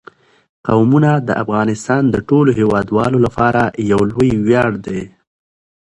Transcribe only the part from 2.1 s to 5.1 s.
ټولو هیوادوالو لپاره یو لوی ویاړ دی.